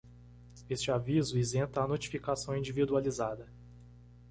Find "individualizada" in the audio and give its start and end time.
2.57-3.47